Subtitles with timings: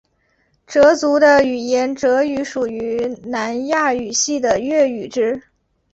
[0.65, 5.43] 哲族的语言哲语属于南亚语系的越语支。